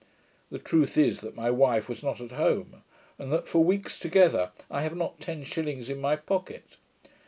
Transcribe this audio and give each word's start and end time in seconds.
The 0.49 0.57
truth 0.57 0.97
is, 0.97 1.19
that 1.19 1.35
my 1.35 1.51
wife 1.51 1.87
was 1.87 2.01
not 2.03 2.19
at 2.21 2.31
home, 2.31 2.81
and 3.19 3.31
that 3.31 3.47
for 3.47 3.63
weeks 3.63 3.99
together 3.99 4.51
I 4.71 4.81
have 4.81 4.95
not 4.95 5.19
ten 5.21 5.43
shillings 5.43 5.91
in 5.91 6.01
my 6.01 6.15
pocket. 6.15 6.77